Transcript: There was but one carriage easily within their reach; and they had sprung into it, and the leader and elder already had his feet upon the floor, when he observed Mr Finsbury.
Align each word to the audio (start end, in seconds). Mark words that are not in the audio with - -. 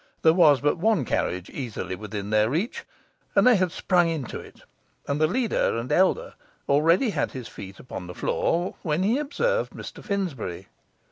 There 0.23 0.33
was 0.33 0.61
but 0.61 0.79
one 0.79 1.05
carriage 1.05 1.47
easily 1.51 1.93
within 1.93 2.31
their 2.31 2.49
reach; 2.49 2.85
and 3.35 3.45
they 3.45 3.55
had 3.57 3.71
sprung 3.71 4.09
into 4.09 4.39
it, 4.39 4.61
and 5.07 5.21
the 5.21 5.27
leader 5.27 5.77
and 5.77 5.91
elder 5.91 6.33
already 6.67 7.11
had 7.11 7.33
his 7.33 7.47
feet 7.47 7.79
upon 7.79 8.07
the 8.07 8.15
floor, 8.15 8.73
when 8.81 9.03
he 9.03 9.19
observed 9.19 9.73
Mr 9.73 10.03
Finsbury. 10.03 10.69